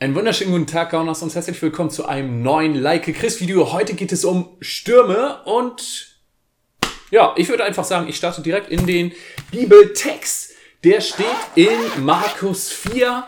[0.00, 3.72] Einen wunderschönen guten Tag, Gauners, und herzlich willkommen zu einem neuen Like Chris Video.
[3.72, 6.20] Heute geht es um Stürme und
[7.10, 9.10] ja, ich würde einfach sagen, ich starte direkt in den
[9.50, 10.52] Bibeltext.
[10.84, 11.26] Der steht
[11.56, 13.24] in Markus 4,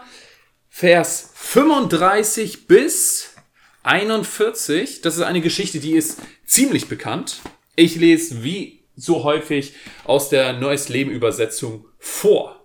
[0.68, 3.34] Vers 35 bis
[3.82, 5.00] 41.
[5.00, 7.40] Das ist eine Geschichte, die ist ziemlich bekannt.
[7.74, 9.74] Ich lese wie so häufig
[10.04, 12.59] aus der Neues Leben Übersetzung vor.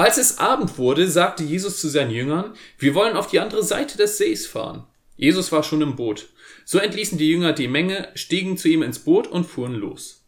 [0.00, 3.98] Als es Abend wurde, sagte Jesus zu seinen Jüngern, wir wollen auf die andere Seite
[3.98, 4.86] des Sees fahren.
[5.18, 6.30] Jesus war schon im Boot.
[6.64, 10.24] So entließen die Jünger die Menge, stiegen zu ihm ins Boot und fuhren los.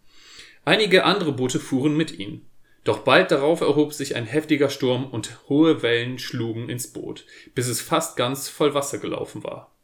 [0.66, 2.44] Einige andere Boote fuhren mit ihnen.
[2.84, 7.66] Doch bald darauf erhob sich ein heftiger Sturm und hohe Wellen schlugen ins Boot, bis
[7.66, 9.74] es fast ganz voll Wasser gelaufen war.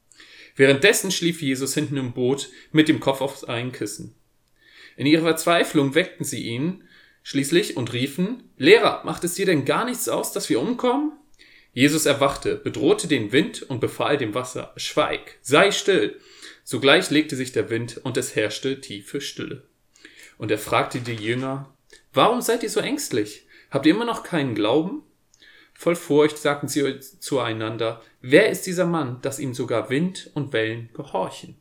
[0.54, 4.14] Währenddessen schlief Jesus hinten im Boot mit dem Kopf auf ein Kissen.
[4.98, 6.84] In ihrer Verzweiflung weckten sie ihn
[7.22, 11.12] schließlich und riefen, Lehrer, macht es dir denn gar nichts aus, dass wir umkommen?
[11.72, 16.18] Jesus erwachte, bedrohte den Wind und befahl dem Wasser, Schweig, sei still.
[16.64, 19.62] Sogleich legte sich der Wind und es herrschte tiefe Stille.
[20.38, 21.74] Und er fragte die Jünger,
[22.12, 23.46] Warum seid ihr so ängstlich?
[23.70, 25.02] Habt ihr immer noch keinen Glauben?
[25.74, 30.90] Voll Furcht sagten sie zueinander, Wer ist dieser Mann, dass ihm sogar Wind und Wellen
[30.94, 31.56] gehorchen?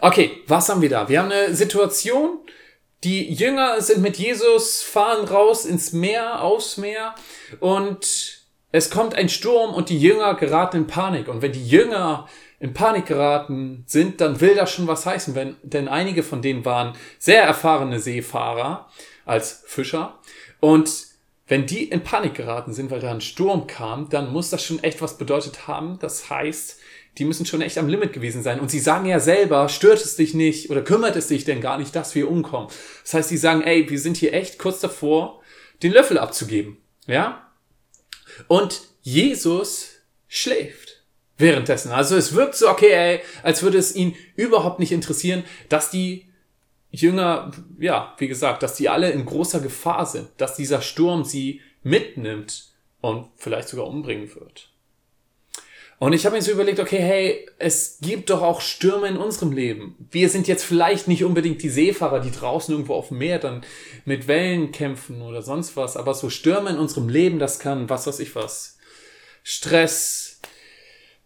[0.00, 1.08] Okay, was haben wir da?
[1.08, 2.38] Wir haben eine Situation,
[3.04, 7.14] die Jünger sind mit Jesus, fahren raus ins Meer, aufs Meer
[7.58, 8.38] und
[8.70, 11.28] es kommt ein Sturm und die Jünger geraten in Panik.
[11.28, 12.28] Und wenn die Jünger
[12.60, 16.64] in Panik geraten sind, dann will das schon was heißen, wenn, denn einige von denen
[16.64, 18.88] waren sehr erfahrene Seefahrer
[19.24, 20.18] als Fischer
[20.60, 21.08] und
[21.48, 24.82] wenn die in Panik geraten sind, weil da ein Sturm kam, dann muss das schon
[24.82, 25.98] echt was bedeutet haben.
[25.98, 26.78] Das heißt,
[27.18, 28.60] die müssen schon echt am Limit gewesen sein.
[28.60, 31.78] Und sie sagen ja selber, stört es dich nicht oder kümmert es dich denn gar
[31.78, 32.68] nicht, dass wir umkommen.
[33.02, 35.42] Das heißt, sie sagen, ey, wir sind hier echt kurz davor,
[35.82, 36.78] den Löffel abzugeben.
[37.06, 37.52] Ja?
[38.46, 39.90] Und Jesus
[40.28, 41.04] schläft
[41.38, 41.92] währenddessen.
[41.92, 46.28] Also es wirkt so, okay, ey, als würde es ihn überhaupt nicht interessieren, dass die
[46.90, 51.60] Jünger, ja, wie gesagt, dass die alle in großer Gefahr sind, dass dieser Sturm sie
[51.82, 54.72] mitnimmt und vielleicht sogar umbringen wird.
[56.00, 59.50] Und ich habe mir so überlegt, okay, hey, es gibt doch auch Stürme in unserem
[59.50, 59.96] Leben.
[60.12, 63.62] Wir sind jetzt vielleicht nicht unbedingt die Seefahrer, die draußen irgendwo auf dem Meer dann
[64.04, 68.06] mit Wellen kämpfen oder sonst was, aber so Stürme in unserem Leben, das kann was
[68.06, 68.78] weiß ich was.
[69.42, 70.27] Stress,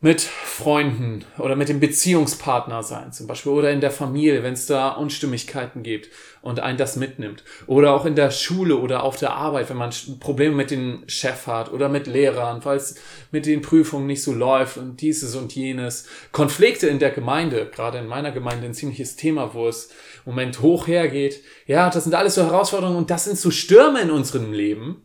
[0.04, 4.66] mit Freunden oder mit dem Beziehungspartner sein, zum Beispiel, oder in der Familie, wenn es
[4.66, 6.10] da Unstimmigkeiten gibt
[6.42, 7.44] und einen das mitnimmt.
[7.68, 11.46] Oder auch in der Schule oder auf der Arbeit, wenn man Probleme mit dem Chef
[11.46, 12.96] hat oder mit Lehrern, weil es
[13.30, 16.08] mit den Prüfungen nicht so läuft und dieses und jenes.
[16.32, 19.90] Konflikte in der Gemeinde, gerade in meiner Gemeinde ein ziemliches Thema, wo es
[20.26, 21.40] im Moment hoch hergeht.
[21.68, 25.00] Ja, das sind alles so Herausforderungen und das sind so Stürme in unserem Leben,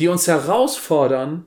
[0.00, 1.46] die uns herausfordern,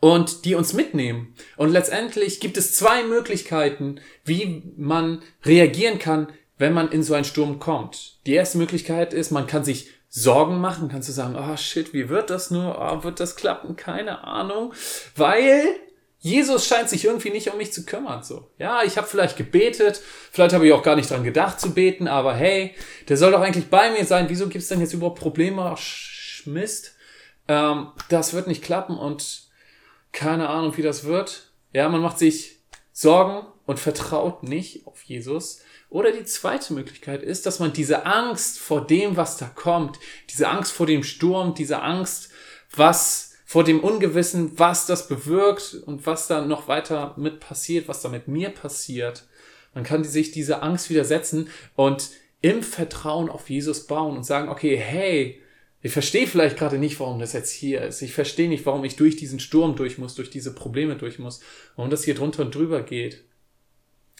[0.00, 1.34] und die uns mitnehmen.
[1.56, 7.24] Und letztendlich gibt es zwei Möglichkeiten, wie man reagieren kann, wenn man in so einen
[7.24, 8.18] Sturm kommt.
[8.26, 12.08] Die erste Möglichkeit ist, man kann sich Sorgen machen, kannst du sagen, oh shit, wie
[12.08, 12.78] wird das nur?
[12.80, 13.76] Oh, wird das klappen?
[13.76, 14.72] Keine Ahnung.
[15.14, 15.64] Weil
[16.20, 18.22] Jesus scheint sich irgendwie nicht um mich zu kümmern.
[18.22, 20.00] So, ja, ich habe vielleicht gebetet,
[20.32, 22.74] vielleicht habe ich auch gar nicht dran gedacht zu beten, aber hey,
[23.08, 24.28] der soll doch eigentlich bei mir sein.
[24.28, 25.74] Wieso gibt's denn jetzt überhaupt Probleme?
[25.74, 25.78] Oh,
[26.46, 26.94] Mist.
[27.46, 29.47] Ähm, das wird nicht klappen und
[30.18, 31.52] keine Ahnung, wie das wird.
[31.72, 32.58] Ja, man macht sich
[32.92, 35.60] Sorgen und vertraut nicht auf Jesus.
[35.90, 40.48] Oder die zweite Möglichkeit ist, dass man diese Angst vor dem, was da kommt, diese
[40.48, 42.30] Angst vor dem Sturm, diese Angst,
[42.74, 48.02] was vor dem Ungewissen, was das bewirkt und was da noch weiter mit passiert, was
[48.02, 49.24] da mit mir passiert.
[49.72, 54.76] Man kann sich diese Angst widersetzen und im Vertrauen auf Jesus bauen und sagen, okay,
[54.76, 55.40] hey,
[55.88, 58.02] ich verstehe vielleicht gerade nicht, warum das jetzt hier ist.
[58.02, 61.40] Ich verstehe nicht, warum ich durch diesen Sturm durch muss, durch diese Probleme durch muss,
[61.76, 63.24] warum das hier drunter und drüber geht.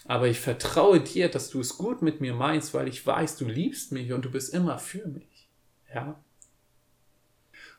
[0.05, 3.45] Aber ich vertraue dir, dass du es gut mit mir meinst, weil ich weiß, du
[3.45, 5.47] liebst mich und du bist immer für mich.
[5.93, 6.19] Ja?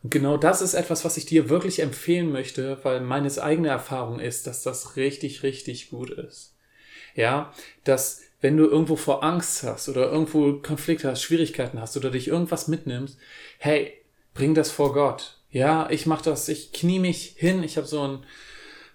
[0.04, 4.20] Und genau das ist etwas, was ich dir wirklich empfehlen möchte, weil meines eigene Erfahrung
[4.20, 6.54] ist, dass das richtig, richtig gut ist.
[7.14, 7.52] Ja,
[7.84, 12.28] dass wenn du irgendwo vor Angst hast oder irgendwo Konflikte hast, Schwierigkeiten hast oder dich
[12.28, 13.18] irgendwas mitnimmst,
[13.58, 13.92] hey,
[14.34, 15.38] bring das vor Gott.
[15.50, 18.24] Ja, ich mach das, ich knie mich hin, ich habe so einen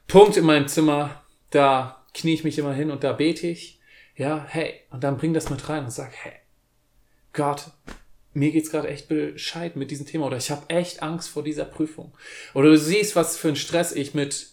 [0.07, 3.79] Punkt in meinem Zimmer, da knie ich mich immer hin und da bete ich.
[4.15, 6.33] Ja, hey, und dann bring das mit rein und sag, hey,
[7.33, 7.71] Gott,
[8.33, 11.65] mir geht's gerade echt bescheid mit diesem Thema oder ich habe echt Angst vor dieser
[11.65, 12.13] Prüfung.
[12.53, 14.47] Oder du siehst, was für ein Stress ich mit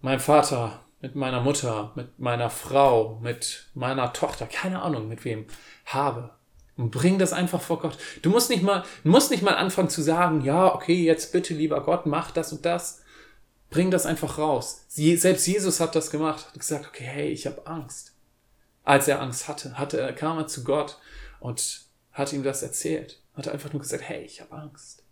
[0.00, 5.46] meinem Vater mit meiner Mutter, mit meiner Frau, mit meiner Tochter, keine Ahnung mit wem
[5.84, 6.30] habe.
[6.76, 7.96] Und bring das einfach vor Gott.
[8.22, 11.82] Du musst nicht mal, musst nicht mal anfangen zu sagen, ja, okay, jetzt bitte, lieber
[11.82, 13.02] Gott, mach das und das.
[13.70, 14.84] Bring das einfach raus.
[14.88, 18.12] Sie, selbst Jesus hat das gemacht, hat gesagt, okay, hey, ich habe Angst.
[18.84, 20.98] Als er Angst hatte, hatte, kam er zu Gott
[21.40, 23.20] und hat ihm das erzählt.
[23.34, 25.02] Hat einfach nur gesagt, hey, ich habe Angst.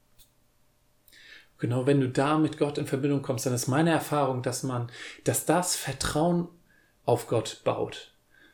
[1.58, 4.90] Genau, wenn du da mit Gott in Verbindung kommst, dann ist meine Erfahrung, dass man,
[5.24, 6.48] dass das Vertrauen
[7.04, 8.12] auf Gott baut.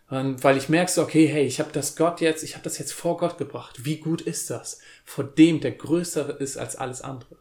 [0.09, 2.79] Und weil ich merke so, okay, hey, ich habe das Gott jetzt, ich habe das
[2.79, 3.85] jetzt vor Gott gebracht.
[3.85, 4.81] Wie gut ist das?
[5.05, 7.37] Vor dem, der größer ist als alles andere.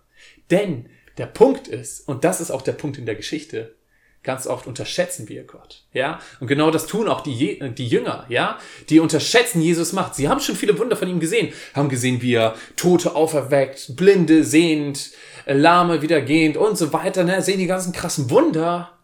[0.52, 3.76] Denn der Punkt ist, und das ist auch der Punkt in der Geschichte,
[4.24, 6.20] ganz oft unterschätzen wir Gott, ja?
[6.40, 8.60] Und genau das tun auch die, die Jünger, ja?
[8.90, 10.16] Die unterschätzen Jesus Macht.
[10.16, 14.44] Sie haben schon viele Wunder von ihm gesehen, haben gesehen, wie er Tote auferweckt, Blinde
[14.44, 15.12] sehend,
[15.46, 17.42] Lahme wieder gehend und so weiter, ne?
[17.42, 18.98] Sehen die ganzen krassen Wunder.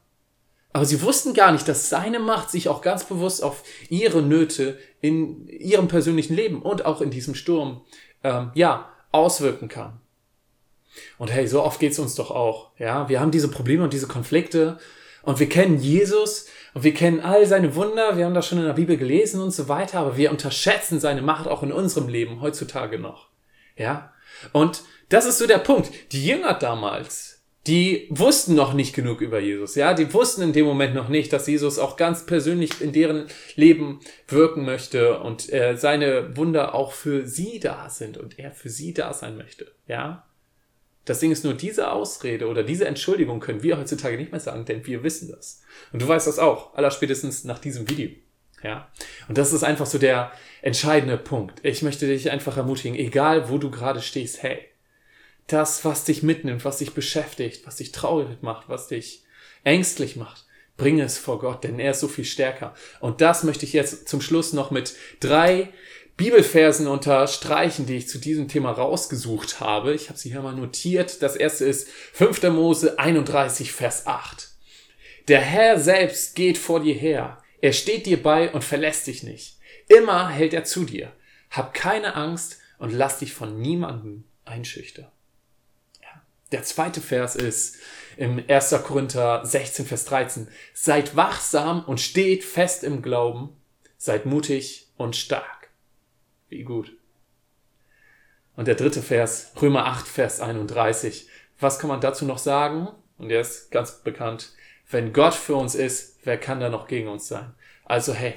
[0.73, 4.77] Aber sie wussten gar nicht, dass seine Macht sich auch ganz bewusst auf ihre Nöte
[4.99, 7.81] in ihrem persönlichen Leben und auch in diesem Sturm,
[8.23, 10.01] ähm, ja, auswirken kann.
[11.17, 12.71] Und hey, so oft geht's uns doch auch.
[12.77, 14.77] Ja, wir haben diese Probleme und diese Konflikte
[15.25, 18.17] und wir kennen Jesus und wir kennen all seine Wunder.
[18.17, 21.21] Wir haben das schon in der Bibel gelesen und so weiter, aber wir unterschätzen seine
[21.21, 23.29] Macht auch in unserem Leben heutzutage noch.
[23.77, 24.13] Ja,
[24.53, 25.89] und das ist so der Punkt.
[26.11, 29.75] Die Jünger damals, die wussten noch nicht genug über Jesus.
[29.75, 33.27] Ja, die wussten in dem Moment noch nicht, dass Jesus auch ganz persönlich in deren
[33.55, 38.69] Leben wirken möchte und äh, seine Wunder auch für sie da sind und er für
[38.69, 39.71] sie da sein möchte.
[39.87, 40.25] Ja,
[41.05, 44.65] das Ding ist nur, diese Ausrede oder diese Entschuldigung können wir heutzutage nicht mehr sagen,
[44.65, 45.61] denn wir wissen das.
[45.93, 48.09] Und du weißt das auch, allerspätestens nach diesem Video.
[48.63, 48.91] Ja.
[49.27, 50.31] Und das ist einfach so der
[50.63, 51.59] entscheidende Punkt.
[51.63, 54.59] Ich möchte dich einfach ermutigen, egal wo du gerade stehst, hey,
[55.47, 59.23] das, was dich mitnimmt, was dich beschäftigt, was dich traurig macht, was dich
[59.63, 60.45] ängstlich macht,
[60.77, 62.73] bringe es vor Gott, denn er ist so viel stärker.
[62.99, 65.69] Und das möchte ich jetzt zum Schluss noch mit drei
[66.17, 69.93] Bibelversen unterstreichen, die ich zu diesem Thema rausgesucht habe.
[69.93, 71.21] Ich habe sie hier mal notiert.
[71.21, 72.43] Das erste ist 5.
[72.43, 74.49] Mose 31, Vers 8.
[75.27, 77.41] Der Herr selbst geht vor dir her.
[77.59, 79.57] Er steht dir bei und verlässt dich nicht.
[79.87, 81.11] Immer hält er zu dir.
[81.49, 85.07] Hab keine Angst und lass dich von niemandem einschüchtern.
[86.01, 86.21] Ja.
[86.51, 87.77] Der zweite Vers ist
[88.15, 88.75] im 1.
[88.83, 90.47] Korinther 16, Vers 13.
[90.73, 93.49] Seid wachsam und steht fest im Glauben.
[93.97, 95.64] Seid mutig und stark.
[96.55, 96.95] Wie gut.
[98.55, 101.27] Und der dritte Vers, Römer 8, Vers 31.
[101.59, 102.87] Was kann man dazu noch sagen?
[103.17, 104.53] Und der ist ganz bekannt.
[104.89, 107.53] Wenn Gott für uns ist, wer kann da noch gegen uns sein?
[107.83, 108.35] Also hey,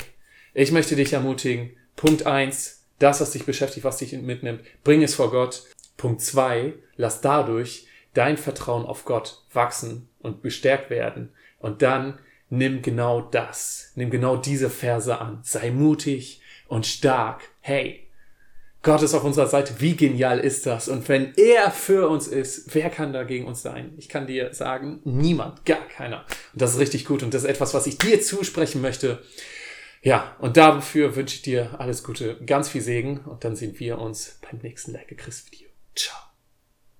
[0.52, 1.76] ich möchte dich ermutigen.
[1.94, 5.62] Punkt eins, das, was dich beschäftigt, was dich mitnimmt, bring es vor Gott.
[5.96, 11.32] Punkt zwei, lass dadurch dein Vertrauen auf Gott wachsen und bestärkt werden.
[11.60, 12.18] Und dann
[12.50, 15.38] nimm genau das, nimm genau diese Verse an.
[15.44, 17.42] Sei mutig und stark.
[17.60, 18.07] Hey,
[18.82, 19.74] Gott ist auf unserer Seite.
[19.78, 20.88] Wie genial ist das?
[20.88, 23.92] Und wenn er für uns ist, wer kann da gegen uns sein?
[23.96, 26.24] Ich kann dir sagen, niemand, gar keiner.
[26.52, 27.22] Und das ist richtig gut.
[27.22, 29.22] Und das ist etwas, was ich dir zusprechen möchte.
[30.02, 33.18] Ja, und dafür wünsche ich dir alles Gute, ganz viel Segen.
[33.18, 35.68] Und dann sehen wir uns beim nächsten Like Chris Video.
[35.96, 36.27] Ciao.